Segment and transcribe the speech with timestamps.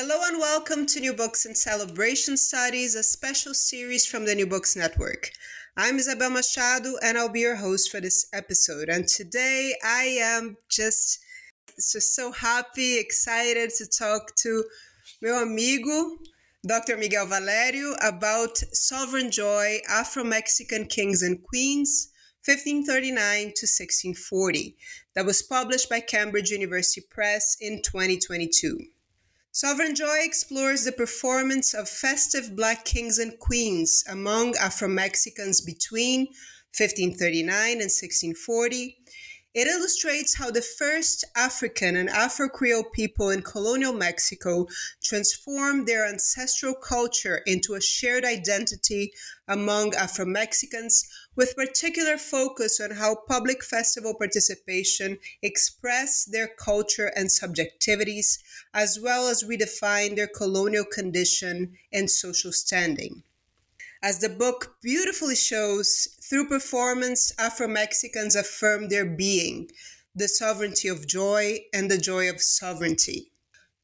[0.00, 4.46] Hello and welcome to New Books in Celebration Studies, a special series from the New
[4.46, 5.32] Books Network.
[5.76, 8.88] I'm Isabel Machado and I'll be your host for this episode.
[8.88, 11.18] And today I am just,
[11.74, 14.62] just so happy, excited to talk to
[15.20, 16.18] meu amigo,
[16.64, 16.96] Dr.
[16.96, 22.12] Miguel Valério, about Sovereign Joy Afro Mexican Kings and Queens,
[22.46, 24.76] 1539 to 1640,
[25.16, 28.78] that was published by Cambridge University Press in 2022.
[29.60, 36.26] Sovereign Joy explores the performance of festive Black kings and queens among Afro Mexicans between
[36.78, 38.98] 1539 and 1640.
[39.54, 44.68] It illustrates how the first African and Afro Creole people in colonial Mexico
[45.02, 49.12] transformed their ancestral culture into a shared identity
[49.48, 57.28] among Afro Mexicans, with particular focus on how public festival participation expressed their culture and
[57.28, 58.38] subjectivities,
[58.74, 63.22] as well as redefine their colonial condition and social standing.
[64.00, 69.70] As the book beautifully shows, through performance, Afro Mexicans affirm their being,
[70.14, 73.32] the sovereignty of joy, and the joy of sovereignty.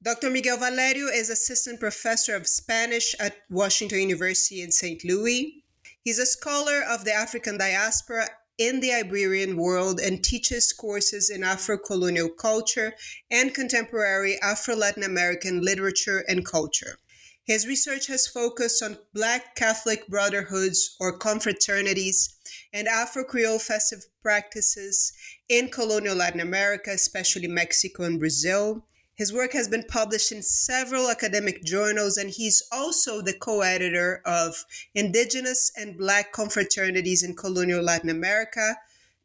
[0.00, 0.30] Dr.
[0.30, 5.02] Miguel Valério is assistant professor of Spanish at Washington University in St.
[5.04, 5.64] Louis.
[6.02, 11.42] He's a scholar of the African diaspora in the Iberian world and teaches courses in
[11.42, 12.94] Afro colonial culture
[13.32, 16.98] and contemporary Afro Latin American literature and culture.
[17.44, 22.37] His research has focused on Black Catholic brotherhoods or confraternities
[22.72, 25.12] and Afro Creole festive practices
[25.47, 28.87] in colonial Latin America, especially Mexico and Brazil.
[29.15, 34.22] His work has been published in several academic journals, and he's also the co editor
[34.25, 38.75] of Indigenous and Black Confraternities in Colonial Latin America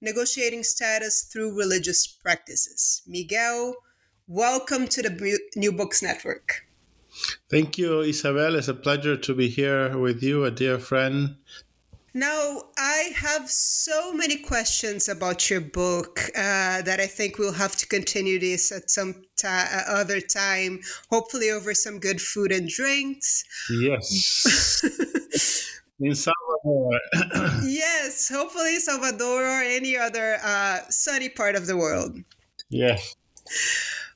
[0.02, 3.02] Negotiating Status Through Religious Practices.
[3.08, 3.76] Miguel,
[4.28, 6.69] welcome to the New Books Network.
[7.50, 8.56] Thank you, Isabel.
[8.56, 11.38] It's a pleasure to be here with you, a dear friend.
[12.14, 17.76] Now, I have so many questions about your book uh, that I think we'll have
[17.78, 20.80] to continue this at some ta- uh, other time,
[21.12, 23.44] hopefully over some good food and drinks.
[23.70, 24.84] Yes.
[26.00, 27.00] in Salvador.
[27.64, 32.18] yes, hopefully Salvador or any other uh, sunny part of the world.
[32.70, 33.16] Yes.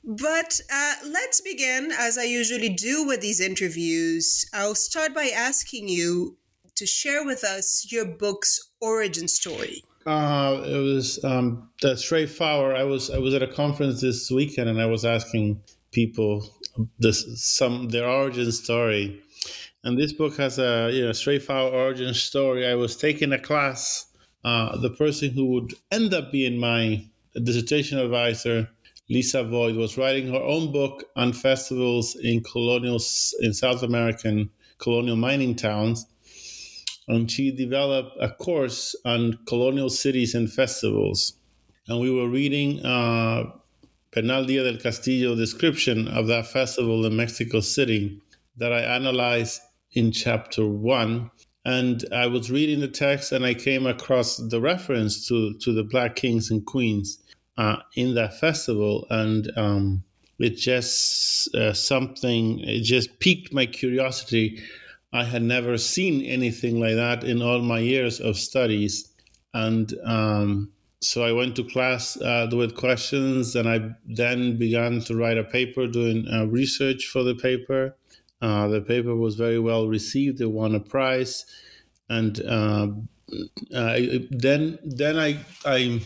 [0.03, 4.45] But uh, let's begin, as I usually do with these interviews.
[4.53, 6.37] I'll start by asking you
[6.75, 9.83] to share with us your book's origin story.
[10.05, 12.75] Uh, it was um, the straight flower.
[12.75, 16.49] I was I was at a conference this weekend, and I was asking people
[16.99, 19.21] this some their origin story.
[19.85, 22.67] And this book has a you know straight flower origin story.
[22.67, 24.07] I was taking a class.
[24.43, 27.05] Uh, the person who would end up being my
[27.41, 28.67] dissertation advisor,
[29.09, 32.99] Lisa Voigt, was writing her own book on festivals in colonial
[33.41, 36.07] in South American colonial mining towns
[37.07, 41.33] and she developed a course on colonial cities and festivals.
[41.87, 43.51] And we were reading uh,
[44.11, 48.21] Bernal Díaz del Castillo description of that festival in Mexico City
[48.57, 49.61] that I analyzed
[49.91, 51.29] in chapter one.
[51.65, 55.83] And I was reading the text and I came across the reference to, to the
[55.83, 57.19] Black Kings and Queens
[57.57, 59.05] uh, in that festival.
[59.09, 60.03] And um,
[60.39, 62.59] it just uh, something.
[62.59, 64.61] It just piqued my curiosity.
[65.11, 69.13] I had never seen anything like that in all my years of studies,
[69.53, 70.71] and um,
[71.01, 75.43] so I went to class uh, with questions, and I then began to write a
[75.43, 77.95] paper, doing uh, research for the paper.
[78.41, 81.45] Uh, the paper was very well received; it won a prize,
[82.09, 82.87] and uh,
[83.73, 83.99] uh,
[84.31, 86.01] then then I I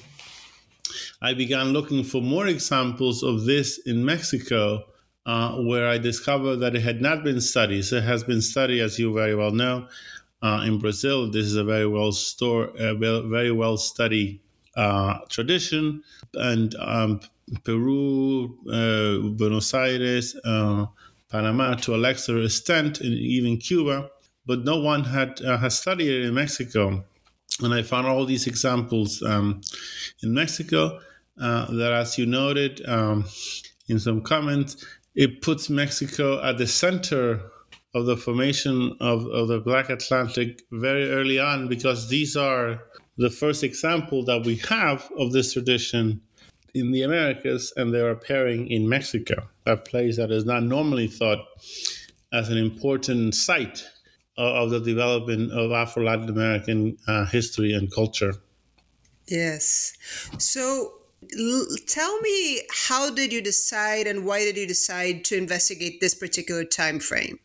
[1.21, 4.85] I began looking for more examples of this in Mexico,
[5.25, 7.83] uh, where I discovered that it had not been studied.
[7.83, 9.87] So it has been studied, as you very well know,
[10.41, 11.29] uh, in Brazil.
[11.29, 14.39] This is a very well store, uh, very well studied
[14.75, 16.03] uh, tradition,
[16.35, 17.19] and um,
[17.63, 20.85] Peru, uh, Buenos Aires, uh,
[21.29, 24.09] Panama, to a lesser extent, and even Cuba.
[24.45, 27.03] But no one had has studied it in Mexico
[27.61, 29.61] and I found all these examples um,
[30.23, 30.99] in Mexico
[31.39, 33.25] uh, that, as you noted um,
[33.87, 37.41] in some comments, it puts Mexico at the center
[37.95, 42.83] of the formation of, of the Black Atlantic very early on because these are
[43.17, 46.21] the first example that we have of this tradition
[46.75, 51.39] in the Americas, and they're appearing in Mexico, a place that is not normally thought
[52.31, 53.83] as an important site
[54.37, 58.33] of the development of Afro Latin American uh, history and culture.
[59.27, 59.93] Yes.
[60.37, 60.93] So
[61.37, 66.13] l- tell me, how did you decide and why did you decide to investigate this
[66.13, 67.39] particular time frame?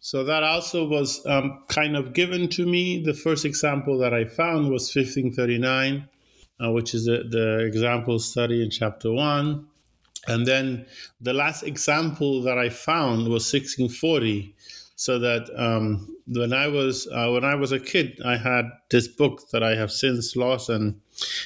[0.00, 3.02] So that also was um, kind of given to me.
[3.02, 6.08] The first example that I found was 1539,
[6.58, 9.66] uh, which is the, the example study in chapter one.
[10.26, 10.86] And then
[11.20, 14.54] the last example that I found was 1640,
[14.96, 19.08] so that um, when I was uh, when I was a kid, I had this
[19.08, 21.00] book that I have since lost and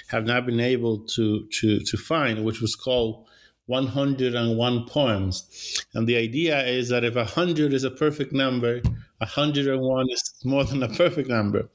[0.08, 3.26] have not been able to to to find, which was called
[3.66, 5.84] 101 poems.
[5.94, 8.82] And the idea is that if 100 is a perfect number,
[9.18, 11.70] 101 is more than a perfect number.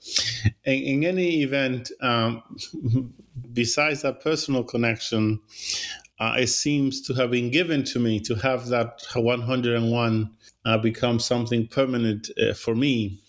[0.66, 2.44] In, in any event, um,
[3.54, 5.40] besides that personal connection,
[6.20, 10.30] uh, it seems to have been given to me to have that 101
[10.66, 13.20] uh, become something permanent uh, for me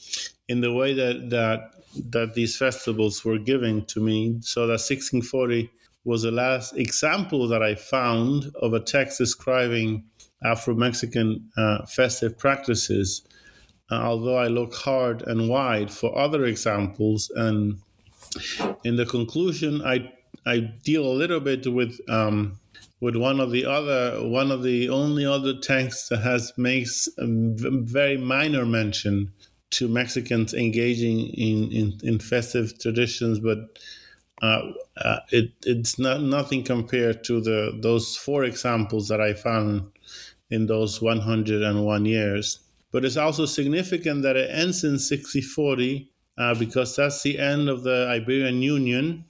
[0.48, 1.74] in the way that that
[2.10, 4.38] that these festivals were given to me.
[4.42, 5.70] So that 1640
[6.04, 10.04] was the last example that i found of a text describing
[10.44, 13.26] afro-mexican uh, festive practices
[13.90, 17.30] uh, although i look hard and wide for other examples.
[17.36, 17.80] And
[18.84, 20.12] in the conclusion i
[20.46, 22.59] i deal a little bit with um,
[23.00, 27.26] with one of the other one of the only other texts that has makes a
[27.26, 29.32] very minor mention
[29.70, 33.78] to Mexicans engaging in, in, in festive traditions, but
[34.42, 34.62] uh,
[34.96, 39.90] uh, it, it's not nothing compared to the those four examples that I found
[40.50, 42.58] in those 101 years.
[42.92, 47.84] But it's also significant that it ends in 6040 uh, because that's the end of
[47.84, 49.24] the Iberian Union,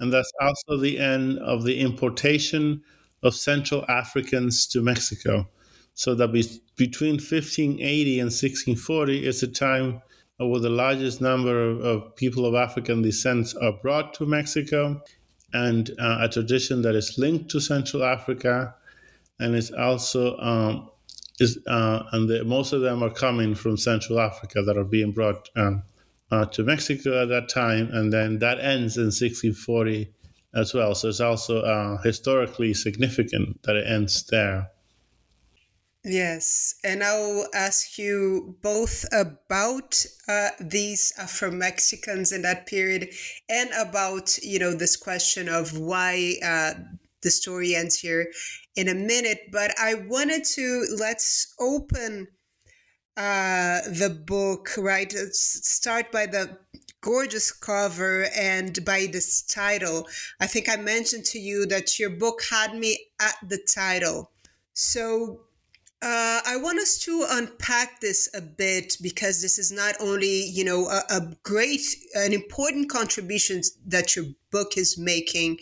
[0.00, 2.82] and that's also the end of the importation
[3.24, 5.48] of Central Africans to Mexico.
[5.94, 6.44] So that be,
[6.76, 10.02] between 1580 and 1640 is a time
[10.38, 15.00] where the largest number of, of people of African descent are brought to Mexico,
[15.52, 18.74] and uh, a tradition that is linked to Central Africa,
[19.38, 20.90] and it's also um,
[21.38, 25.12] is uh, and the, most of them are coming from Central Africa that are being
[25.12, 25.84] brought um,
[26.32, 30.12] uh, to Mexico at that time, and then that ends in 1640
[30.54, 30.94] as well.
[30.94, 34.70] So it's also uh, historically significant that it ends there.
[36.06, 43.08] Yes, and I'll ask you both about uh, these Afro Mexicans in that period,
[43.48, 46.74] and about you know this question of why uh,
[47.22, 48.26] the story ends here
[48.76, 49.48] in a minute.
[49.50, 52.28] But I wanted to let's open
[53.16, 55.10] uh, the book right.
[55.10, 56.58] Let's start by the
[57.04, 60.08] gorgeous cover and by this title.
[60.40, 64.30] I think I mentioned to you that your book had me at the title.
[64.72, 65.40] So
[66.00, 70.64] uh, I want us to unpack this a bit because this is not only, you
[70.64, 71.80] know, a, a, great,
[72.14, 75.58] an important contribution that your book is making,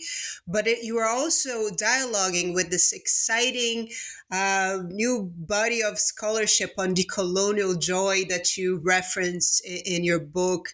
[0.47, 3.89] but it, you are also dialoguing with this exciting
[4.31, 10.69] uh, new body of scholarship on decolonial joy that you reference in, in your book.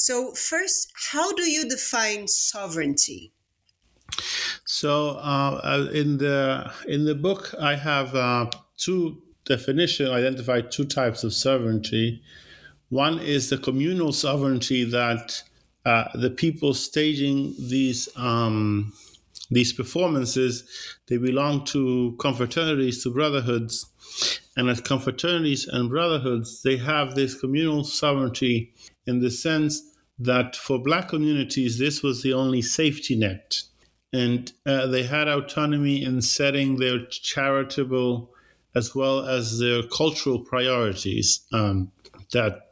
[0.00, 3.32] So, first, how do you define sovereignty?
[4.64, 10.10] So, uh, uh, in the in the book, I have uh, two definitions.
[10.10, 12.22] Identify two types of sovereignty.
[12.90, 15.42] One is the communal sovereignty that
[15.84, 18.92] uh, the people staging these um,
[19.50, 20.62] these performances,
[21.08, 23.86] they belong to confraternities, to brotherhoods.
[24.56, 28.74] And as confraternities and brotherhoods, they have this communal sovereignty
[29.06, 29.87] in the sense
[30.18, 33.62] that for Black communities, this was the only safety net.
[34.12, 38.30] And uh, they had autonomy in setting their charitable
[38.74, 41.40] as well as their cultural priorities.
[41.52, 41.90] Um,
[42.32, 42.70] that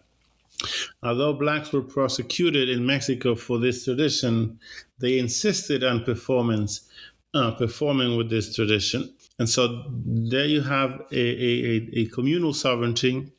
[1.02, 4.58] although blacks were prosecuted in Mexico for this tradition,
[4.98, 6.88] they insisted on performance,
[7.34, 9.12] uh, performing with this tradition.
[9.38, 13.30] And so there you have a, a, a communal sovereignty.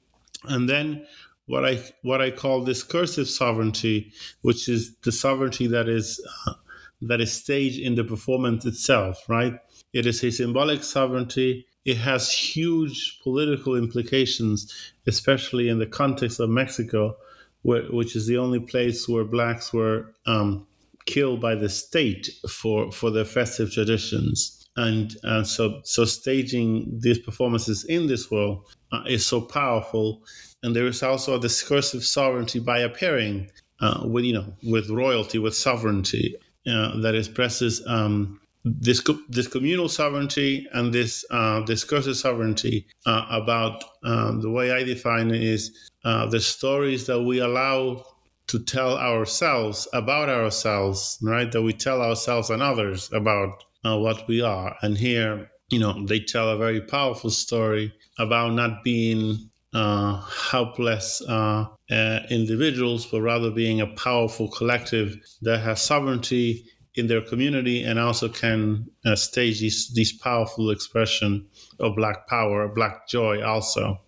[0.43, 1.05] And then
[1.47, 4.11] what I what I call discursive sovereignty,
[4.41, 6.53] which is the sovereignty that is uh,
[7.01, 9.53] that is staged in the performance itself, right?
[9.93, 11.65] It is a symbolic sovereignty.
[11.85, 17.15] It has huge political implications, especially in the context of Mexico,
[17.61, 20.67] where, which is the only place where blacks were um,
[21.05, 24.53] killed by the state for for their festive traditions.
[24.75, 30.21] And uh, so, so staging these performances in this world uh, is so powerful
[30.67, 35.39] and there is also a discursive sovereignty by appearing uh, with you know with royalty,
[35.39, 36.35] with sovereignty
[36.69, 43.81] uh, that expresses um, this this communal sovereignty and this uh, discursive sovereignty uh, about
[44.03, 48.03] um, the way I define it is uh, the stories that we allow
[48.47, 51.49] to tell ourselves about ourselves, right?
[51.49, 54.75] That we tell ourselves and others about uh, what we are.
[54.81, 60.21] And here, you know, they tell a very powerful story about not being uh,
[60.51, 67.21] helpless uh, uh, individuals, but rather being a powerful collective that has sovereignty in their
[67.21, 71.47] community and also can uh, stage these, these powerful expression
[71.79, 73.99] of black power, black joy also.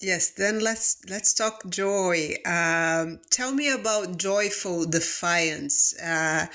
[0.00, 2.36] Yes, then let's let's talk joy.
[2.46, 5.92] Um, tell me about joyful defiance.
[6.00, 6.46] Uh,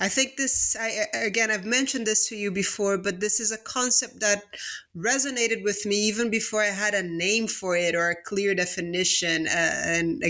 [0.00, 0.74] I think this.
[0.74, 4.42] I again, I've mentioned this to you before, but this is a concept that
[4.96, 9.46] resonated with me even before I had a name for it or a clear definition.
[9.46, 9.50] Uh,
[9.84, 10.24] and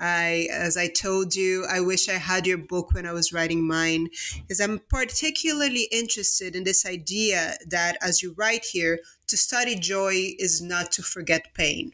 [0.00, 3.68] I, as I told you, I wish I had your book when I was writing
[3.68, 4.08] mine,
[4.38, 8.98] because I'm particularly interested in this idea that, as you write here,
[9.32, 11.90] to study joy is not to forget pain.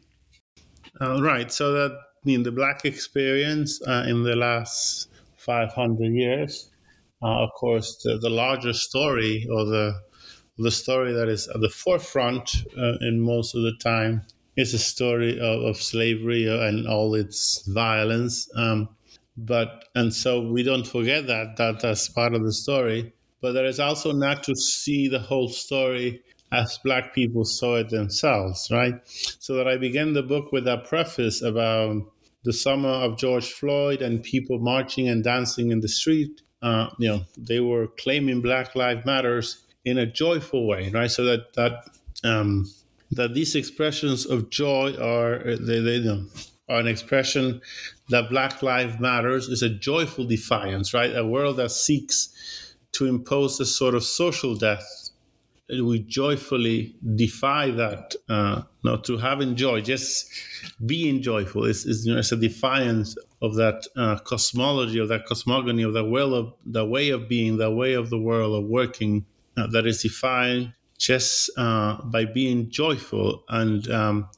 [1.00, 1.52] Uh, right.
[1.52, 6.68] So that in the Black experience uh, in the last 500 years,
[7.22, 10.00] uh, of course, the, the larger story or the
[10.60, 14.22] the story that is at the forefront uh, in most of the time
[14.56, 18.50] is a story of, of slavery and all its violence.
[18.56, 18.88] Um,
[19.36, 23.12] but and so we don't forget that that that's part of the story.
[23.40, 27.90] But there is also not to see the whole story as black people saw it
[27.90, 28.94] themselves, right?
[29.04, 32.02] So that I began the book with a preface about
[32.44, 36.42] the summer of George Floyd and people marching and dancing in the street.
[36.62, 41.10] Uh, you know, they were claiming Black Lives Matters in a joyful way, right?
[41.10, 41.84] So that that
[42.24, 42.66] um,
[43.12, 46.26] that these expressions of joy are they, they you know,
[46.68, 47.60] are an expression
[48.08, 51.14] that Black Lives Matters is a joyful defiance, right?
[51.14, 55.07] A world that seeks to impose a sort of social death
[55.70, 60.30] we joyfully defy that uh, not to have joy just
[60.86, 65.26] being joyful is, is you know, it's a defiance of that uh, cosmology of that
[65.26, 68.68] cosmogony of the will of the way of being the way of the world of
[68.68, 69.24] working
[69.56, 73.44] uh, that is defined just uh, by being joyful.
[73.48, 74.28] And um,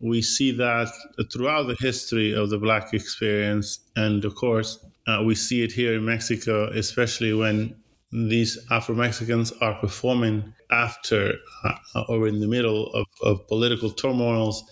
[0.00, 0.88] we see that
[1.32, 3.80] throughout the history of the black experience.
[3.96, 7.74] And of course uh, we see it here in mexico especially when
[8.16, 14.64] these Afro Mexicans are performing after uh, or in the middle of, of political turmoils,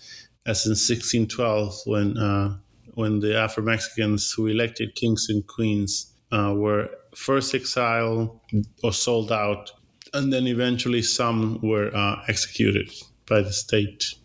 [0.47, 2.57] as in 1612 when uh,
[2.95, 8.39] when the Afro Mexicans who elected kings and queens uh, were first exiled
[8.83, 9.71] or sold out,
[10.13, 12.91] and then eventually some were uh, executed
[13.27, 14.15] by the state.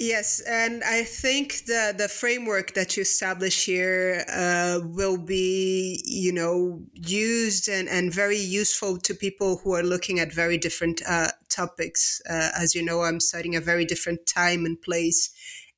[0.00, 6.32] Yes, and I think the the framework that you establish here uh, will be, you
[6.32, 11.32] know, used and, and very useful to people who are looking at very different uh,
[11.48, 12.22] topics.
[12.30, 15.30] Uh, as you know, I'm studying a very different time and place,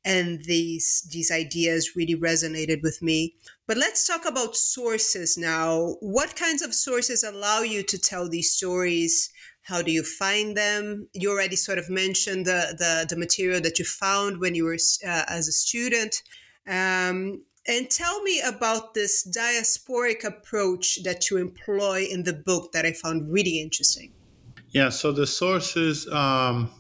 [0.05, 3.37] and these these ideas really resonated with me.
[3.67, 5.97] But let's talk about sources now.
[6.01, 9.31] What kinds of sources allow you to tell these stories?
[9.63, 11.09] How do you find them?
[11.13, 14.79] You already sort of mentioned the the, the material that you found when you were
[15.07, 16.23] uh, as a student.
[16.67, 22.87] Um, and tell me about this diasporic approach that you employ in the book that
[22.87, 24.13] I found really interesting.
[24.71, 26.71] Yeah, so the sources um,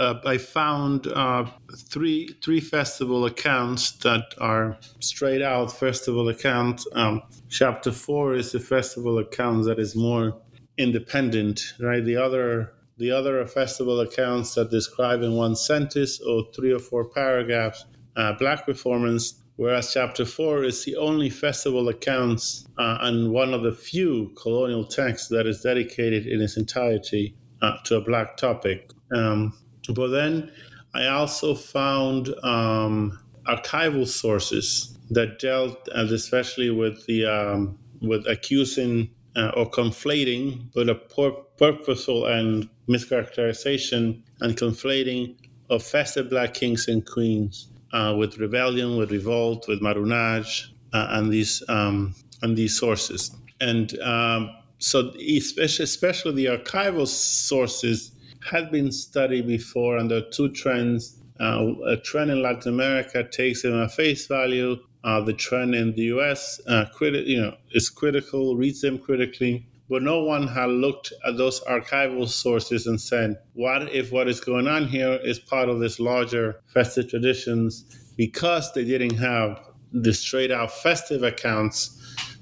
[0.00, 1.44] uh, I found uh,
[1.90, 6.82] three three festival accounts that are straight out festival account.
[6.94, 10.40] Um, chapter four is the festival account that is more
[10.80, 12.04] independent, right?
[12.04, 17.06] The other the other festival accounts that describe in one sentence or three or four
[17.06, 23.52] paragraphs uh, black performance whereas chapter 4 is the only festival accounts uh, and one
[23.52, 28.38] of the few colonial texts that is dedicated in its entirety uh, to a black
[28.38, 28.90] topic.
[29.14, 29.52] Um,
[29.94, 30.50] but then
[30.94, 39.52] I also found um, archival sources that dealt, especially with the um, with accusing uh,
[39.56, 45.36] or conflating, but a pur- purposeful and mischaracterization and conflating
[45.68, 51.30] of festive black kings and queens uh, with rebellion, with revolt, with marronage, uh, and
[51.30, 53.30] these um, and these sources.
[53.60, 58.12] And um, so, especially, especially the archival sources
[58.50, 61.16] had been studied before, and there are two trends.
[61.38, 64.76] Uh, a trend in Latin America takes them at face value.
[65.02, 66.60] Uh, the trend in the U.S.
[66.68, 71.36] Uh, criti- you know, is critical, reads them critically, but no one had looked at
[71.36, 75.80] those archival sources and said, what if what is going on here is part of
[75.80, 79.60] this larger festive traditions because they didn't have
[79.92, 81.96] the straight out festive accounts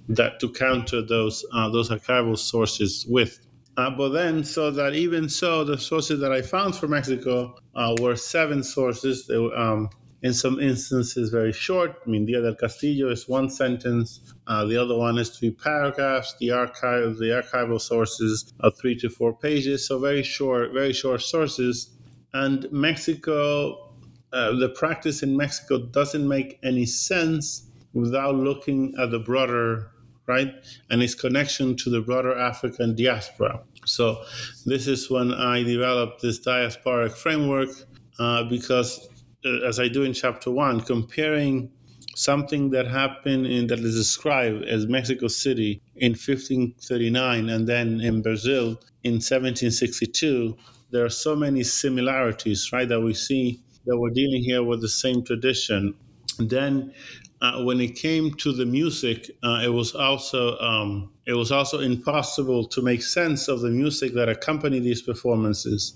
[0.09, 3.41] that to counter those uh, those archival sources with.
[3.77, 7.95] Uh, but then, so that even so, the sources that I found for Mexico uh,
[8.00, 9.27] were seven sources.
[9.29, 9.88] They um,
[10.22, 12.00] in some instances, very short.
[12.04, 14.34] I mean, Díaz del Castillo is one sentence.
[14.46, 16.34] Uh, the other one is three paragraphs.
[16.40, 19.87] The archive, the archival sources are three to four pages.
[19.87, 21.90] So very short, very short sources.
[22.34, 23.92] And Mexico,
[24.32, 29.92] uh, the practice in Mexico doesn't make any sense without looking at the broader
[30.28, 30.52] right?
[30.90, 33.60] And its connection to the broader African diaspora.
[33.87, 34.22] So,
[34.66, 37.70] this is when I developed this diasporic framework
[38.18, 39.08] uh, because,
[39.45, 41.71] uh, as I do in chapter one, comparing
[42.14, 48.23] something that happened in that is described as Mexico City in 1539 and then in
[48.23, 50.57] Brazil in 1762,
[50.90, 52.88] there are so many similarities, right?
[52.88, 55.95] That we see that we're dealing here with the same tradition.
[56.38, 56.92] And then
[57.40, 61.79] uh, when it came to the music, uh, it was also um, it was also
[61.81, 65.94] impossible to make sense of the music that accompanied these performances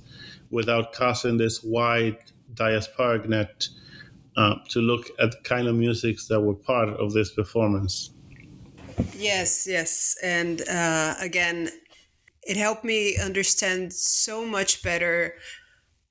[0.50, 2.18] without casting this wide
[2.54, 3.68] diasporic net
[4.36, 8.10] uh, to look at the kind of musics that were part of this performance.
[9.14, 11.70] Yes, yes, and uh, again,
[12.42, 15.34] it helped me understand so much better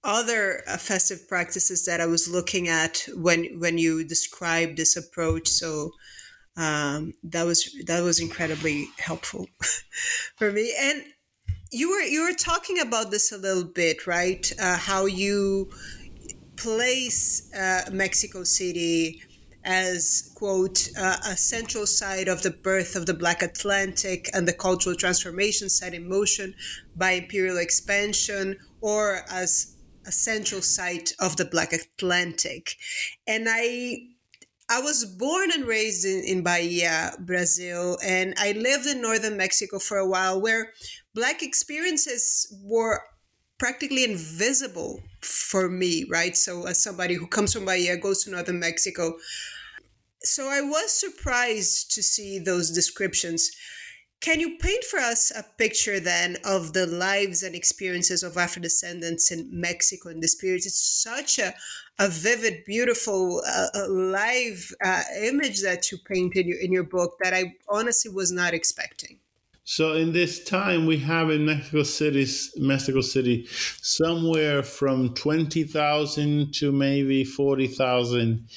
[0.04, 5.48] other uh, festive practices that I was looking at when when you described this approach.
[5.48, 5.92] So
[6.58, 9.48] um, that was that was incredibly helpful
[10.38, 10.74] for me.
[10.80, 11.04] And
[11.72, 14.52] you were you were talking about this a little bit, right?
[14.60, 15.72] Uh, how you
[16.64, 19.22] place uh, Mexico City
[19.64, 24.54] as quote uh, a central site of the birth of the black atlantic and the
[24.54, 26.54] cultural transformation set in motion
[26.96, 32.76] by imperial expansion or as a central site of the Black Atlantic.
[33.28, 34.08] And I
[34.70, 39.80] I was born and raised in, in Bahia, Brazil, and I lived in northern Mexico
[39.80, 40.72] for a while where
[41.14, 43.02] Black experiences were
[43.62, 46.36] practically invisible for me, right?
[46.36, 49.20] So, as somebody who comes from Bahia, goes to northern Mexico.
[50.24, 53.52] So, I was surprised to see those descriptions.
[54.20, 58.64] Can you paint for us a picture then of the lives and experiences of Afro
[58.64, 60.66] descendants in Mexico in this period?
[60.66, 61.54] It's such a,
[62.00, 67.16] a vivid, beautiful, uh, live uh, image that you paint in your, in your book
[67.22, 69.20] that I honestly was not expecting.
[69.64, 72.26] So in this time, we have in Mexico City,
[72.58, 73.46] Mexico City,
[73.82, 78.48] somewhere from twenty thousand to maybe forty thousand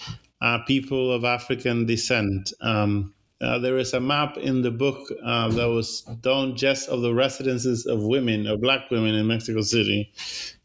[0.41, 2.53] uh, people of African descent.
[2.61, 7.03] Um, uh, there is a map in the book uh, that was done just of
[7.03, 10.13] the residences of women, of black women in Mexico City.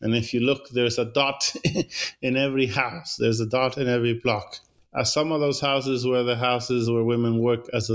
[0.02, 1.54] And if you look, there's a dot
[2.22, 4.60] in every house, there's a dot in every block.
[4.92, 7.90] Uh, some of those houses were the houses where women work as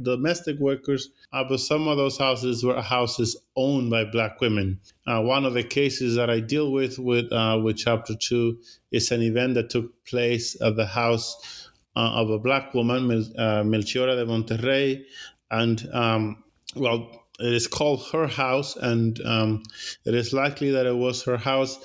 [0.00, 4.80] domestic workers, uh, but some of those houses were houses owned by black women.
[5.06, 8.58] Uh, one of the cases that I deal with with uh, with chapter two
[8.90, 13.62] is an event that took place at the house uh, of a black woman, uh,
[13.62, 15.04] Melchiora de Monterrey,
[15.50, 19.62] and um, well, it is called her house, and um,
[20.06, 21.78] it is likely that it was her house,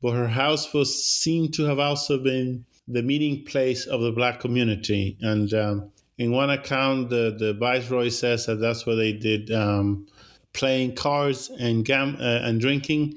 [0.00, 4.40] but her house was seen to have also been the meeting place of the black
[4.40, 5.16] community.
[5.20, 10.06] And um, in one account, the, the viceroy says that that's where they did um,
[10.52, 13.16] playing cards and gam- uh, and drinking.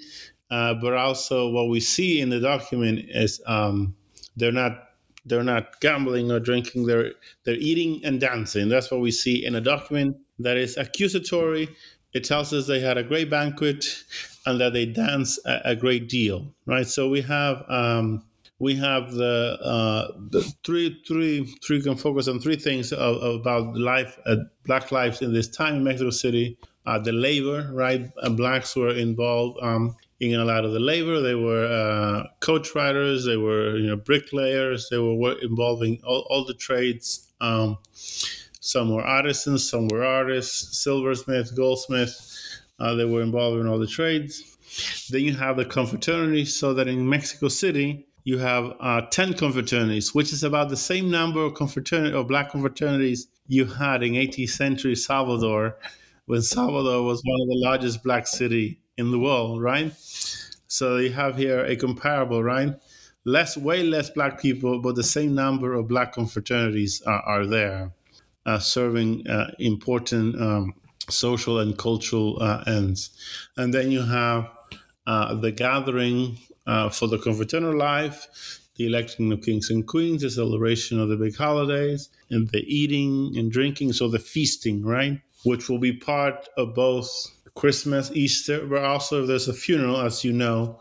[0.52, 3.96] uh, but also what we see in the document is um,
[4.36, 4.86] they're not
[5.26, 7.12] they're not gambling or drinking they're
[7.44, 11.70] they're eating and dancing that's what we see in a document that is accusatory
[12.14, 14.04] it tells us they had a great banquet
[14.46, 18.24] and that they dance a, a great deal right so we have um,
[18.60, 23.76] we have the, uh, the three three three can focus on three things of, about
[23.76, 26.58] life uh, black lives in this time in mexico city.
[26.86, 28.10] Uh, the labor right?
[28.22, 31.22] Uh, blacks were involved um, in a lot of the labor.
[31.22, 33.26] They were uh, coach riders.
[33.26, 34.90] They were you know bricklayers.
[34.90, 37.32] They were involving all, all the trades.
[37.42, 42.18] Um, some were artisans some were artists silversmith goldsmith.
[42.80, 44.58] Uh, they were involved in all the trades.
[45.10, 46.46] Then you have the confraternity.
[46.46, 51.10] So that in mexico city you have uh, 10 confraternities, which is about the same
[51.10, 55.78] number of confraternity or black confraternities you had in 18th century Salvador,
[56.28, 59.92] when Salvador was one of the largest black city in the world, right?
[60.68, 62.76] So you have here a comparable, right?
[63.26, 67.94] Less, way less black people, but the same number of black confraternities are, are there,
[68.46, 70.76] uh, serving uh, important um,
[71.10, 73.10] social and cultural uh, ends.
[73.58, 74.52] And then you have
[75.08, 76.38] uh, the gathering
[76.70, 78.28] uh, for the confraternal life,
[78.76, 83.36] the electing of kings and queens, the celebration of the big holidays, and the eating
[83.38, 85.20] and drinking, so the feasting, right?
[85.44, 87.10] Which will be part of both
[87.56, 90.80] Christmas, Easter, but also if there's a funeral, as you know,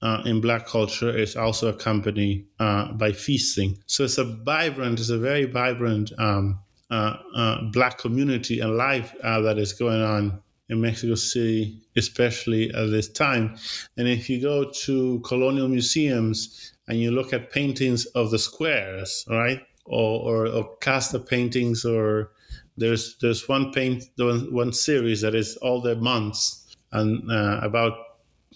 [0.00, 3.78] uh, in Black culture, is also accompanied uh, by feasting.
[3.86, 9.14] So it's a vibrant, it's a very vibrant um, uh, uh Black community and life
[9.22, 13.56] uh, that is going on in Mexico City, especially at this time.
[13.96, 19.24] And if you go to colonial museums and you look at paintings of the squares,
[19.28, 22.32] right, or, or, or casta paintings, or
[22.76, 27.92] there's there's one paint one series that is all the months, and uh, about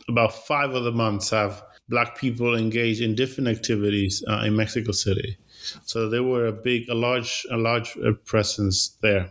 [0.09, 4.92] about five of the months have black people engaged in different activities uh, in Mexico
[4.92, 5.37] City.
[5.85, 9.31] So there were a big, a large, a large uh, presence there.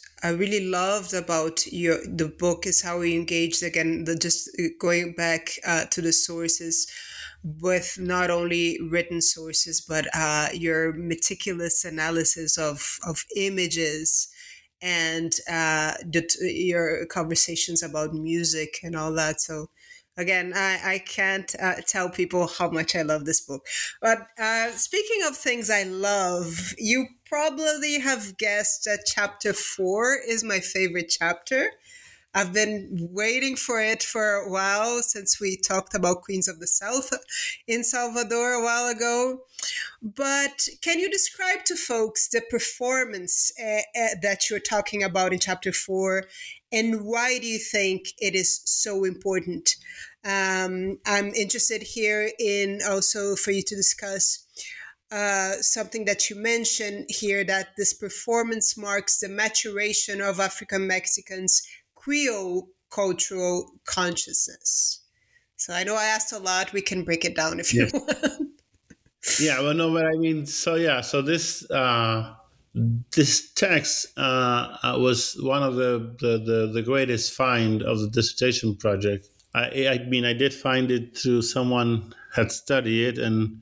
[0.23, 4.67] I really loved about your the book is how we engaged again the just uh,
[4.79, 6.87] going back uh, to the sources
[7.43, 14.27] with not only written sources but uh, your meticulous analysis of of images
[14.81, 19.39] and uh, the, your conversations about music and all that.
[19.41, 19.69] So
[20.17, 23.65] again i, I can't uh, tell people how much i love this book
[24.01, 30.43] but uh, speaking of things i love you probably have guessed that chapter four is
[30.43, 31.69] my favorite chapter.
[32.33, 36.67] I've been waiting for it for a while since we talked about Queens of the
[36.67, 37.11] South
[37.67, 39.41] in Salvador a while ago.
[40.01, 45.39] But can you describe to folks the performance uh, uh, that you're talking about in
[45.39, 46.25] chapter four
[46.71, 49.75] and why do you think it is so important?
[50.23, 54.45] Um, I'm interested here in also for you to discuss
[55.11, 61.61] uh, something that you mentioned here that this performance marks the maturation of African Mexicans'
[62.01, 65.01] Creole cultural consciousness.
[65.55, 66.73] So I know I asked a lot.
[66.73, 68.49] We can break it down if you want.
[69.39, 72.33] yeah, well, no, but I mean, so yeah, so this uh,
[73.15, 78.07] this text uh, uh, was one of the, the, the the greatest find of the
[78.07, 79.29] dissertation project.
[79.53, 83.61] I, I mean, I did find it through someone had studied it and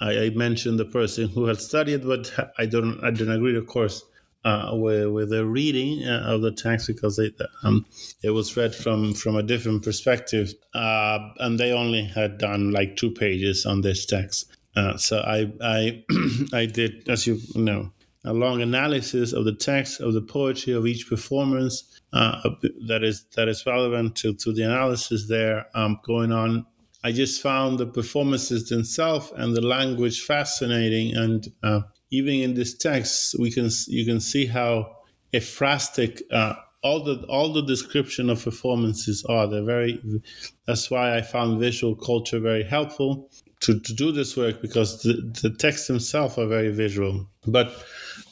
[0.00, 3.66] I, I, mentioned the person who had studied, but I don't I don't agree, of
[3.66, 4.04] course,
[4.46, 7.84] uh, with, with the reading uh, of the text because it um,
[8.22, 12.96] it was read from from a different perspective, uh, and they only had done like
[12.96, 14.46] two pages on this text.
[14.76, 16.04] Uh, so I I
[16.52, 17.90] I did, as you know,
[18.24, 22.48] a long analysis of the text of the poetry of each performance uh,
[22.86, 26.66] that is that is relevant to, to the analysis there um, going on.
[27.02, 31.80] I just found the performances themselves and the language fascinating, and uh,
[32.18, 34.96] even in this text, we can you can see how
[35.32, 39.46] ekphrastic uh, all the all the description of performances are.
[39.46, 40.00] They're very.
[40.66, 45.14] That's why I found visual culture very helpful to, to do this work because the,
[45.42, 47.26] the texts themselves are very visual.
[47.46, 47.72] But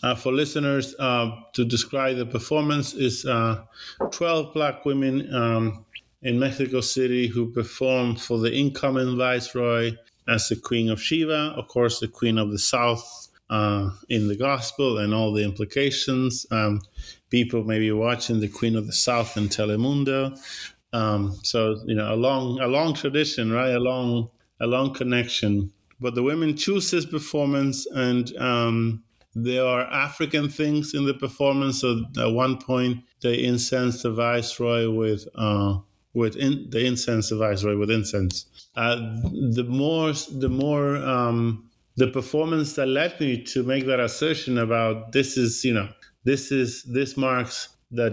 [0.02, 3.64] uh, for listeners, uh, to describe the performance is uh,
[4.12, 5.84] 12 black women um,
[6.22, 9.92] in Mexico City who perform for the incoming viceroy
[10.28, 14.36] as the Queen of Sheba, of course, the Queen of the South uh, in the
[14.36, 16.46] Gospel and all the implications.
[16.50, 16.80] Um,
[17.30, 20.38] people may be watching the Queen of the South in Telemundo.
[20.92, 23.70] Um, so you know, a long, a long tradition, right?
[23.70, 24.30] A long
[24.60, 25.72] a long connection.
[26.00, 29.04] But the women choose this performance, and um,
[29.34, 31.80] there are African things in the performance.
[31.80, 35.78] So at one point, they incense the viceroy with uh,
[36.12, 38.46] with in, the incense the viceroy with incense.
[38.76, 38.96] Uh,
[39.52, 45.12] the more the more um, the performance that led me to make that assertion about
[45.12, 45.88] this is you know
[46.24, 48.12] this is this marks that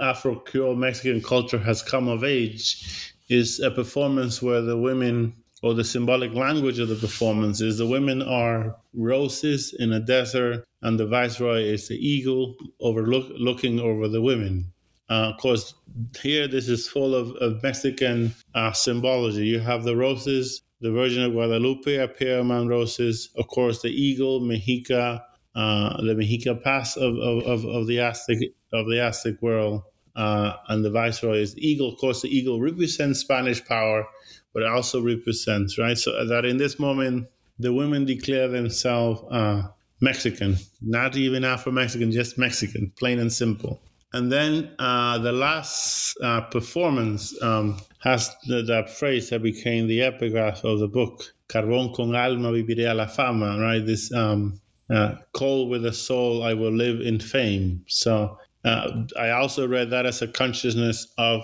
[0.00, 5.74] Afro Creole Mexican culture has come of age is a performance where the women or
[5.74, 10.98] the symbolic language of the performance is the women are roses in a desert and
[10.98, 14.72] the viceroy is the eagle overlook looking over the women.
[15.08, 15.74] Uh, of course
[16.20, 19.46] here this is full of, of mexican uh, symbology.
[19.46, 21.96] You have the roses the virgin of guadalupe
[22.38, 25.22] among roses of course the eagle mexica
[25.54, 28.38] uh, the mexica pass of, of, of, of the aztec
[28.72, 29.82] of the aztec world
[30.16, 31.88] uh, and the viceroy is the eagle.
[31.88, 34.06] Of course, the eagle represents Spanish power,
[34.52, 35.96] but it also represents, right?
[35.96, 39.68] So that in this moment, the women declare themselves uh,
[40.00, 43.80] Mexican, not even Afro Mexican, just Mexican, plain and simple.
[44.14, 50.02] And then uh, the last uh, performance um, has the, that phrase that became the
[50.02, 53.84] epigraph of the book, Carbón con alma viviré a la fama, right?
[53.84, 57.84] This um, uh, coal with a soul, I will live in fame.
[57.88, 61.42] So uh, I also read that as a consciousness of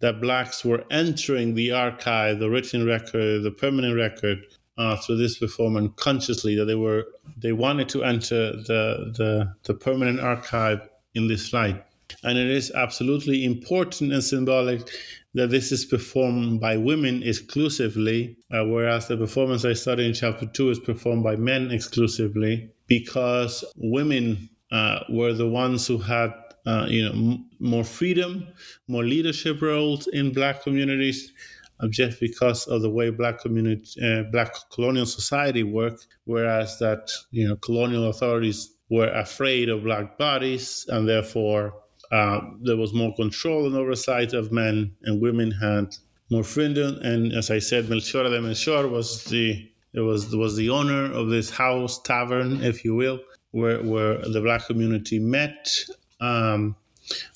[0.00, 4.38] that blacks were entering the archive, the written record, the permanent record
[4.78, 7.04] uh, through this performance consciously that they were
[7.36, 11.82] they wanted to enter the the, the permanent archive in this light.
[12.24, 14.88] And it is absolutely important and symbolic
[15.34, 20.46] that this is performed by women exclusively, uh, whereas the performance I studied in chapter
[20.46, 26.32] two is performed by men exclusively, because women uh, were the ones who had
[26.66, 28.46] uh, you know, m- more freedom,
[28.88, 31.32] more leadership roles in Black communities,
[31.80, 36.08] uh, just because of the way Black community, uh, Black colonial society worked.
[36.24, 41.74] Whereas that you know, colonial authorities were afraid of Black bodies, and therefore
[42.10, 45.94] uh, there was more control and oversight of men, and women had
[46.30, 46.98] more freedom.
[47.02, 51.50] And as I said, Melchor de Melchor was the was was the owner of this
[51.50, 55.68] house tavern, if you will, where where the black community met
[56.20, 56.76] um,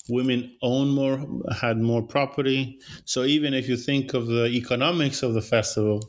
[0.09, 1.25] women own more,
[1.59, 2.79] had more property.
[3.05, 6.01] So even if you think of the economics of the festival,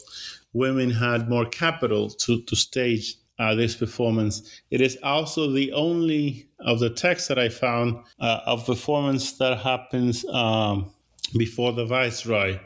[0.53, 4.60] women had more capital to, to stage uh, this performance.
[4.70, 9.58] It is also the only of the texts that I found uh, of performance that
[9.58, 10.92] happens um,
[11.36, 12.58] before the viceroy.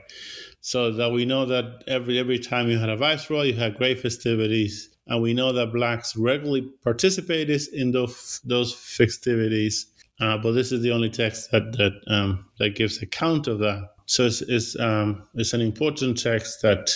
[0.60, 4.00] So that we know that every every time you had a viceroy, you had great
[4.00, 9.86] festivities, and we know that blacks regularly participated in those those festivities
[10.20, 13.90] uh, but this is the only text that that um, that gives account of that.
[14.06, 16.90] So it's it's, um, it's an important text that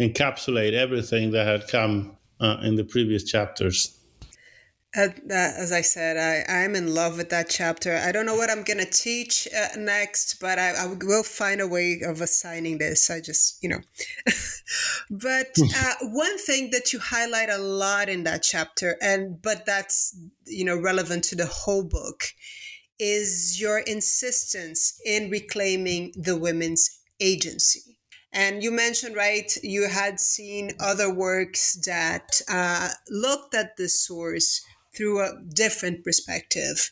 [0.00, 3.98] encapsulate everything that had come uh, in the previous chapters.
[4.96, 7.96] Uh, as I said, I, I'm in love with that chapter.
[7.96, 11.60] I don't know what I'm going to teach uh, next, but I, I, will find
[11.60, 13.10] a way of assigning this.
[13.10, 13.80] I just, you know.
[15.10, 20.16] but uh, one thing that you highlight a lot in that chapter, and but that's,
[20.46, 22.22] you know, relevant to the whole book,
[23.00, 27.93] is your insistence in reclaiming the women's agency.
[28.34, 34.60] And you mentioned, right, you had seen other works that uh, looked at the source
[34.94, 36.90] through a different perspective.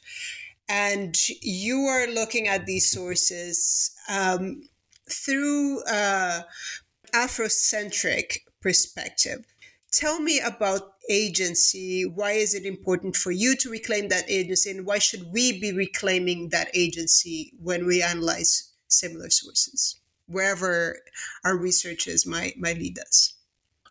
[0.68, 4.62] And you are looking at these sources um,
[5.10, 6.42] through uh,
[7.12, 9.44] Afrocentric perspective.
[9.90, 12.06] Tell me about agency.
[12.06, 14.70] Why is it important for you to reclaim that agency?
[14.70, 20.96] And why should we be reclaiming that agency when we analyze similar sources, wherever
[21.44, 23.34] our researches might, might lead us?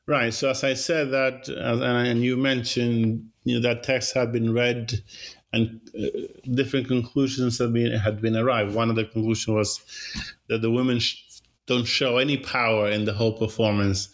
[0.07, 0.33] Right.
[0.33, 4.53] So as I said that, uh, and you mentioned, you know, that text had been
[4.53, 4.93] read,
[5.53, 6.07] and uh,
[6.53, 8.73] different conclusions had been had been arrived.
[8.73, 9.79] One of the conclusions was
[10.47, 14.09] that the women sh- don't show any power in the whole performance,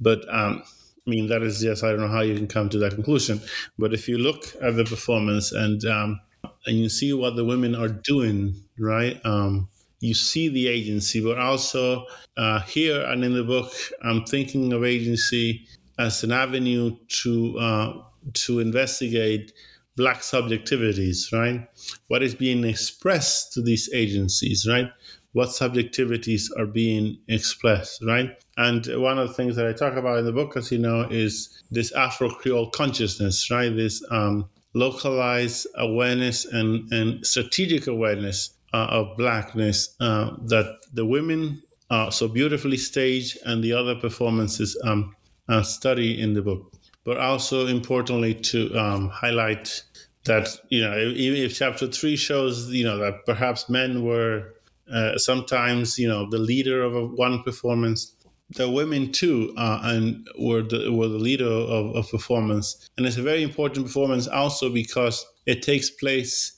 [0.00, 0.62] but um,
[1.06, 3.40] I mean that is just I don't know how you can come to that conclusion.
[3.78, 6.20] But if you look at the performance and um,
[6.66, 9.20] and you see what the women are doing, right?
[9.24, 9.68] Um,
[10.00, 12.06] you see the agency, but also
[12.36, 15.66] uh, here and in the book, I'm thinking of agency
[15.98, 19.52] as an avenue to uh, to investigate
[19.96, 21.68] black subjectivities, right?
[22.06, 24.90] What is being expressed to these agencies, right?
[25.32, 28.30] What subjectivities are being expressed, right?
[28.56, 31.06] And one of the things that I talk about in the book, as you know,
[31.10, 33.74] is this Afro Creole consciousness, right?
[33.74, 42.12] This um, localized awareness and, and strategic awareness of blackness uh, that the women are
[42.12, 45.14] so beautifully staged and the other performances um,
[45.48, 46.72] uh, study in the book.
[47.04, 49.82] But also importantly to um, highlight
[50.24, 54.54] that you know if chapter three shows you know that perhaps men were
[54.92, 58.14] uh, sometimes you know the leader of a, one performance
[58.50, 63.16] the women too uh, and were the were the leader of, of performance and it's
[63.16, 66.57] a very important performance also because it takes place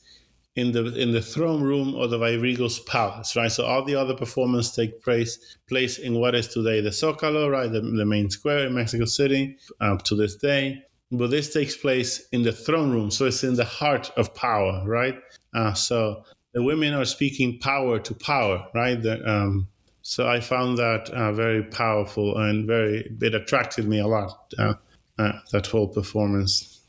[0.61, 3.51] in the in the throne room of the Virgos palace, right?
[3.51, 7.71] So all the other performances take place place in what is today the Zocalo, right,
[7.71, 10.83] the, the main square in Mexico City, uh, to this day.
[11.13, 14.83] But this takes place in the throne room, so it's in the heart of power,
[14.87, 15.17] right?
[15.53, 19.01] Uh, so the women are speaking power to power, right?
[19.03, 19.69] The, um,
[20.03, 24.53] so I found that uh, very powerful and very it attracted me a lot.
[24.59, 24.75] Uh,
[25.21, 26.80] uh, that whole performance.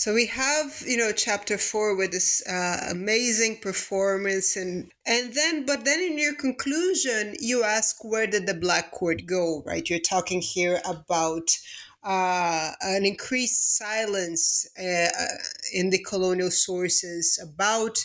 [0.00, 5.66] So we have, you know, chapter four with this uh, amazing performance, and and then,
[5.66, 9.62] but then in your conclusion, you ask where did the Black Court go?
[9.66, 9.90] Right?
[9.90, 11.50] You're talking here about
[12.02, 15.08] uh, an increased silence uh,
[15.74, 17.98] in the colonial sources about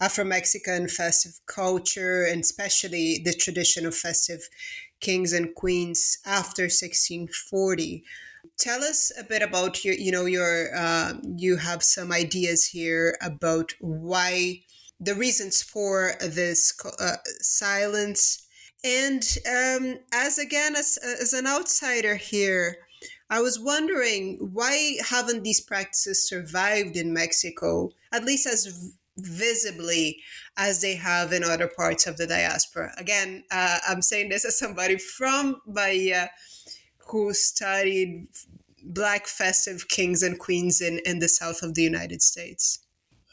[0.00, 4.48] Afro Mexican festive culture, and especially the tradition of festive
[4.98, 8.02] kings and queens after 1640
[8.58, 13.16] tell us a bit about your you know your uh, you have some ideas here
[13.22, 14.62] about why
[15.00, 18.46] the reasons for this uh, silence.
[18.84, 22.76] And um, as again as, as an outsider here
[23.28, 30.18] i was wondering why haven't these practices survived in mexico at least as visibly
[30.56, 32.92] as they have in other parts of the diaspora?
[32.96, 36.30] Again uh, i'm saying this as somebody from bahia
[37.06, 38.28] who studied
[38.82, 42.80] black festive kings and queens in, in the south of the United States.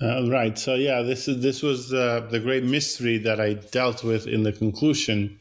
[0.02, 0.58] Uh, right.
[0.58, 4.44] So yeah, this is this was uh, the great mystery that I dealt with in
[4.44, 5.40] the conclusion,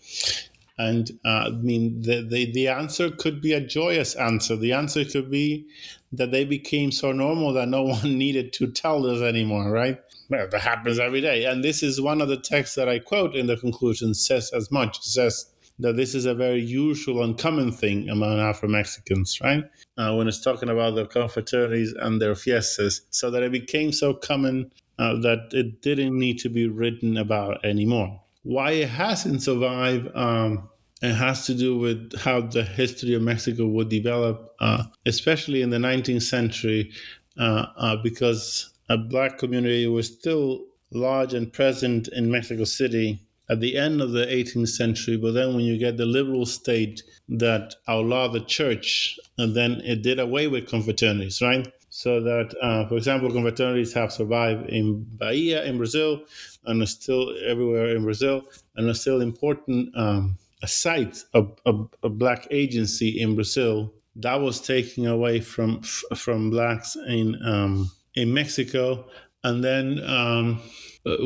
[0.79, 4.55] and uh, I mean the, the the answer could be a joyous answer.
[4.55, 5.67] The answer could be
[6.13, 9.71] that they became so normal that no one needed to tell us anymore.
[9.71, 9.99] Right.
[10.29, 13.35] Well, that happens every day, and this is one of the texts that I quote
[13.35, 15.03] in the conclusion says as much.
[15.03, 15.47] Says
[15.79, 19.65] that this is a very usual and common thing among Afro Mexicans, right?
[19.97, 24.15] Uh, when it's talking about their confraternities and their fiestas, so that it became so
[24.15, 28.21] common uh, that it didn't need to be written about anymore.
[28.45, 30.69] Why it hasn't survived, um,
[31.01, 35.71] it has to do with how the history of Mexico would develop, uh, especially in
[35.71, 36.93] the 19th century,
[37.39, 43.21] uh, uh, because a black community was still large and present in Mexico City
[43.53, 47.03] at the end of the 18th century, but then when you get the liberal state
[47.29, 51.71] that outlawed the church, and then it did away with confraternities, right?
[51.91, 56.23] So that, uh, for example, confraternities have survived in Bahia in Brazil,
[56.65, 58.43] and are still everywhere in Brazil,
[58.77, 61.59] and are still important um, a site of,
[62.03, 69.07] black agency in Brazil that was taken away from from blacks in um, in Mexico,
[69.45, 70.03] and then.
[70.05, 70.61] Um,
[71.05, 71.17] uh,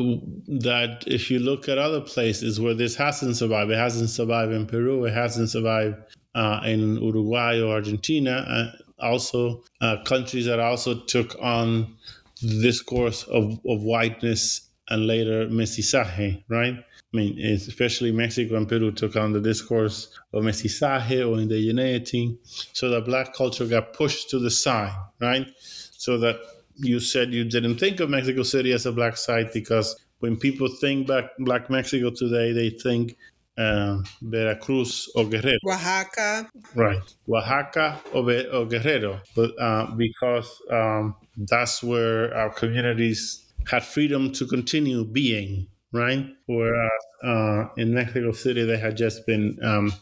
[0.47, 4.65] that if you look at other places where this hasn't survived, it hasn't survived in
[4.65, 5.95] Peru, it hasn't survived
[6.33, 11.95] uh, in Uruguay or Argentina, uh, also uh, countries that also took on
[12.41, 16.73] the discourse of, of whiteness and later mestizaje, right?
[16.73, 22.37] I mean, especially Mexico and Peru took on the discourse of mestizaje or indigeneity,
[22.73, 25.47] so that black culture got pushed to the side, right?
[25.59, 26.39] So that
[26.77, 30.67] you said you didn't think of Mexico City as a black site because when people
[30.81, 33.17] think back Black Mexico today, they think
[33.57, 35.57] uh, Veracruz or Guerrero.
[35.65, 36.49] Oaxaca.
[36.75, 37.01] Right.
[37.29, 38.21] Oaxaca or,
[38.53, 39.19] or Guerrero.
[39.35, 46.25] But uh, because um, that's where our communities had freedom to continue being, right?
[46.45, 46.91] Whereas
[47.23, 49.93] uh, in Mexico City, they had just been um,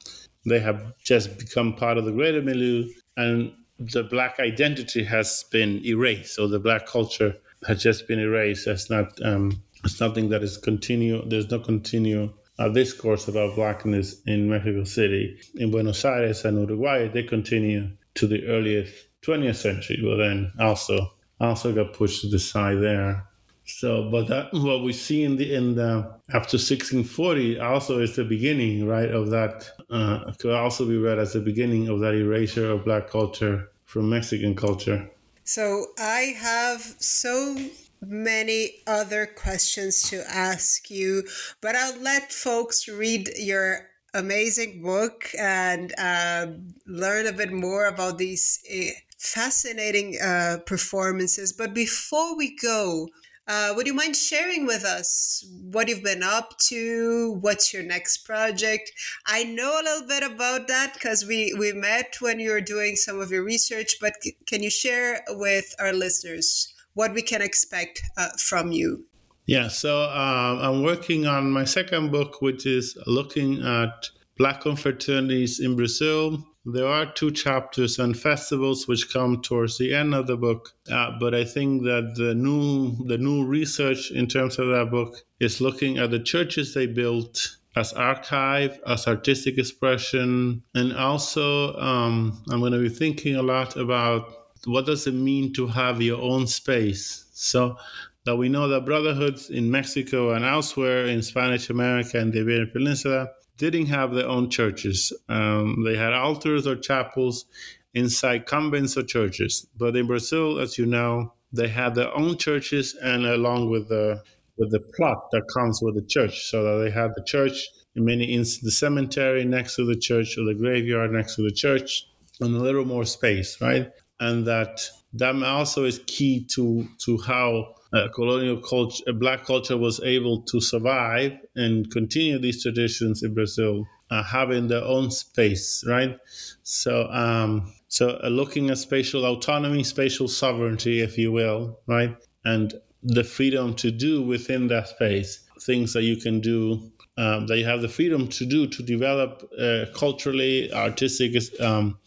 [0.46, 2.88] they have just become part of the greater milieu,
[3.18, 6.36] and the black identity has been erased.
[6.36, 7.36] So the black culture
[7.68, 8.66] has just been erased.
[8.66, 11.28] That's not um, something that is continue.
[11.28, 15.38] There's no continue uh, discourse about blackness in Mexico City.
[15.56, 21.12] In Buenos Aires and Uruguay, they continue to the earliest 20th century, but then also
[21.40, 23.28] also got pushed to the side there.
[23.66, 28.24] So, but that, what we see in the in the after 1640 also is the
[28.24, 29.72] beginning, right, of that.
[29.90, 34.10] Uh, could also be read as the beginning of that erasure of black culture from
[34.10, 35.10] Mexican culture.
[35.44, 37.56] So I have so
[38.02, 41.24] many other questions to ask you,
[41.62, 46.48] but I'll let folks read your amazing book and uh,
[46.88, 51.54] learn a bit more about these uh, fascinating uh, performances.
[51.54, 53.10] But before we go,
[53.48, 57.38] uh, would you mind sharing with us what you've been up to?
[57.42, 58.92] What's your next project?
[59.28, 62.96] I know a little bit about that because we, we met when you were doing
[62.96, 67.42] some of your research, but c- can you share with our listeners what we can
[67.42, 69.06] expect uh, from you?
[69.46, 75.64] Yeah, so um, I'm working on my second book, which is looking at Black confraternities
[75.64, 80.36] in Brazil there are two chapters on festivals which come towards the end of the
[80.36, 84.90] book, uh, but I think that the new the new research in terms of that
[84.90, 91.76] book is looking at the churches they built as archive, as artistic expression, and also
[91.76, 94.32] um, I'm going to be thinking a lot about
[94.66, 97.26] what does it mean to have your own space.
[97.34, 97.78] So
[98.26, 102.72] that we know that brotherhoods in Mexico and elsewhere in Spanish America and the Iberian
[102.72, 105.14] Peninsula didn't have their own churches.
[105.30, 107.46] Um, they had altars or chapels
[107.94, 109.68] inside convents or churches.
[109.78, 114.22] But in Brazil, as you know, they had their own churches and along with the
[114.58, 118.06] with the plot that comes with the church, so that they had the church in
[118.06, 122.08] many instances, the cemetery next to the church or the graveyard next to the church,
[122.40, 123.92] and a little more space, right?
[124.20, 124.82] And that
[125.14, 130.60] that also is key to to how uh, colonial culture, black culture was able to
[130.60, 136.18] survive and continue these traditions in Brazil, uh, having their own space, right?
[136.64, 142.74] So, um, so uh, looking at spatial autonomy, spatial sovereignty, if you will, right, and
[143.04, 146.92] the freedom to do within that space things that you can do.
[147.18, 151.98] Um, that you have the freedom to do to develop uh, culturally artistic um,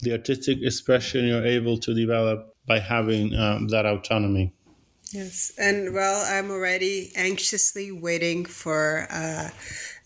[0.00, 4.52] the artistic expression you're able to develop by having um, that autonomy
[5.12, 9.50] Yes, and well, I'm already anxiously waiting for uh,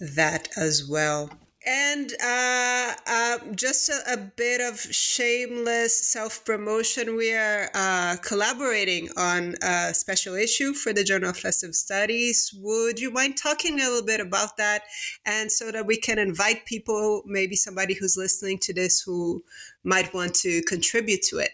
[0.01, 1.31] that as well.
[1.67, 7.17] And uh, uh, just a, a, bit of shameless self promotion.
[7.17, 12.55] We are uh, collaborating on a special issue for the Journal of Festive Studies.
[12.61, 14.83] Would you mind talking a little bit about that?
[15.25, 19.43] And so that we can invite people, maybe somebody who's listening to this who
[19.85, 21.53] might want to contribute to it.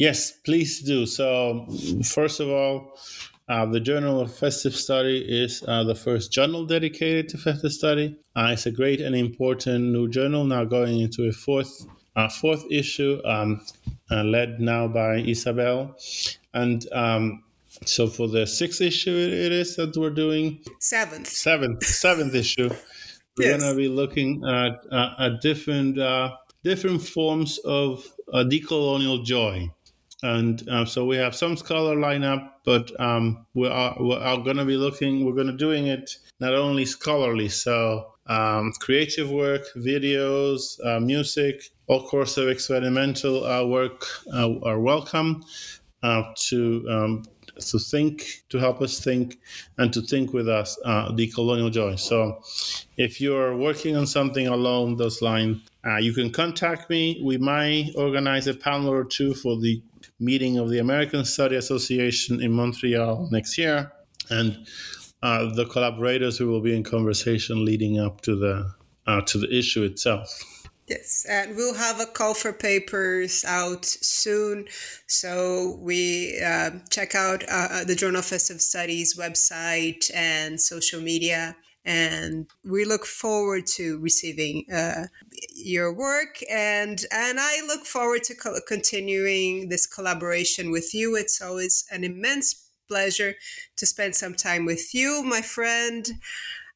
[0.00, 1.04] Yes, please do.
[1.04, 1.66] So,
[2.02, 2.98] first of all,
[3.50, 8.16] uh, the Journal of Festive Study is uh, the first journal dedicated to festive study.
[8.34, 11.86] Uh, it's a great and important new journal now going into a fourth
[12.16, 13.60] uh, fourth issue, um,
[14.10, 15.94] uh, led now by Isabel.
[16.54, 17.44] And um,
[17.84, 22.70] so for the sixth issue, it is that we're doing seventh, seventh, seventh issue.
[23.36, 23.60] We're yes.
[23.60, 25.98] going to be looking at, uh, at different
[26.64, 29.70] different forms of decolonial joy
[30.22, 34.64] and uh, so we have some scholar lineup, but um, we are, are going to
[34.64, 35.24] be looking.
[35.24, 41.70] We're going to doing it not only scholarly, so um, creative work, videos, uh, music,
[41.86, 45.42] all sorts of experimental uh, work uh, are welcome
[46.02, 47.22] uh, to um,
[47.58, 49.38] to think, to help us think,
[49.78, 51.96] and to think with us uh, the colonial joy.
[51.96, 52.40] So,
[52.96, 57.20] if you're working on something along those lines, uh, you can contact me.
[57.22, 59.82] We might organize a panel or two for the
[60.20, 63.90] meeting of the American Study Association in Montreal next year,
[64.28, 64.66] and
[65.22, 68.72] uh, the collaborators who will be in conversation leading up to the
[69.06, 70.28] uh, to the issue itself.
[70.86, 74.66] Yes, and we'll have a call for papers out soon.
[75.06, 81.56] So we uh, check out uh, the Journal of Festive Studies website and social media
[81.84, 85.06] and we look forward to receiving uh,
[85.64, 91.16] your work and and I look forward to co- continuing this collaboration with you.
[91.16, 93.34] It's always an immense pleasure
[93.76, 96.10] to spend some time with you, my friend.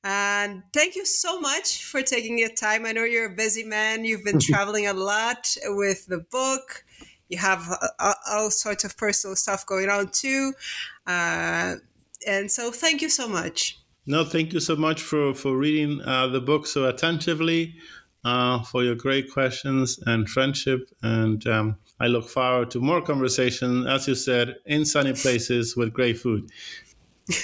[0.05, 2.85] And thank you so much for taking your time.
[2.85, 4.05] I know you're a busy man.
[4.05, 6.85] You've been traveling a lot with the book.
[7.29, 7.67] You have
[7.99, 10.53] uh, all sorts of personal stuff going on too.
[11.07, 11.77] Uh,
[12.27, 13.79] and so thank you so much.
[14.07, 17.75] No, thank you so much for for reading uh, the book so attentively.
[18.25, 20.89] Uh, for your great questions and friendship.
[21.03, 25.93] And um, I look forward to more conversation, as you said, in sunny places with
[25.93, 26.51] great food.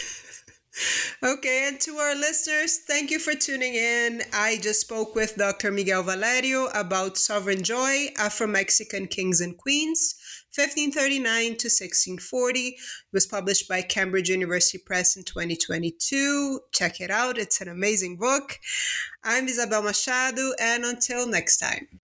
[1.22, 4.22] Okay, and to our listeners, thank you for tuning in.
[4.33, 5.70] I just spoke with Dr.
[5.70, 10.14] Miguel Valerio about Sovereign Joy, Afro Mexican Kings and Queens,
[10.53, 12.61] 1539 to 1640.
[12.61, 12.76] It
[13.12, 16.61] was published by Cambridge University Press in 2022.
[16.72, 18.59] Check it out, it's an amazing book.
[19.22, 22.01] I'm Isabel Machado, and until next time.